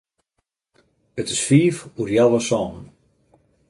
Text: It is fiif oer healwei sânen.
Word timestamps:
It 1.19 1.27
is 1.35 1.41
fiif 1.47 1.77
oer 1.99 2.09
healwei 2.13 2.43
sânen. 2.49 2.85